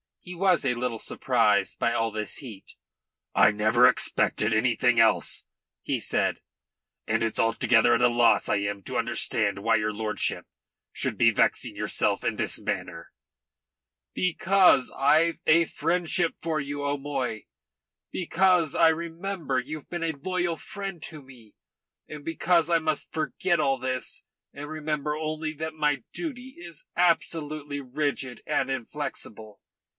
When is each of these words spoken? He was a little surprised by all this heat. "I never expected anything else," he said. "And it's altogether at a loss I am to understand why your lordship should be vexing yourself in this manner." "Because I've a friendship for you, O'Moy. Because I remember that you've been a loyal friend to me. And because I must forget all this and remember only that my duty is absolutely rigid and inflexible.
He 0.19 0.33
was 0.35 0.65
a 0.65 0.75
little 0.75 0.99
surprised 0.99 1.77
by 1.79 1.93
all 1.93 2.11
this 2.11 2.37
heat. 2.37 2.75
"I 3.35 3.51
never 3.51 3.87
expected 3.87 4.51
anything 4.53 4.99
else," 4.99 5.43
he 5.81 5.99
said. 5.99 6.41
"And 7.07 7.23
it's 7.23 7.39
altogether 7.39 7.95
at 7.95 8.01
a 8.03 8.07
loss 8.07 8.47
I 8.47 8.57
am 8.57 8.83
to 8.83 8.97
understand 8.97 9.59
why 9.59 9.75
your 9.75 9.93
lordship 9.93 10.45
should 10.91 11.17
be 11.17 11.31
vexing 11.31 11.75
yourself 11.75 12.23
in 12.23 12.35
this 12.35 12.59
manner." 12.59 13.11
"Because 14.13 14.91
I've 14.91 15.39
a 15.47 15.65
friendship 15.65 16.35
for 16.41 16.59
you, 16.59 16.83
O'Moy. 16.83 17.45
Because 18.11 18.75
I 18.75 18.89
remember 18.89 19.61
that 19.61 19.67
you've 19.67 19.89
been 19.89 20.03
a 20.03 20.11
loyal 20.13 20.57
friend 20.57 21.01
to 21.03 21.21
me. 21.23 21.55
And 22.07 22.23
because 22.23 22.69
I 22.69 22.77
must 22.77 23.11
forget 23.13 23.59
all 23.59 23.79
this 23.79 24.23
and 24.53 24.67
remember 24.67 25.15
only 25.15 25.53
that 25.55 25.73
my 25.75 26.03
duty 26.13 26.55
is 26.59 26.85
absolutely 26.95 27.81
rigid 27.81 28.41
and 28.45 28.69
inflexible. 28.69 29.59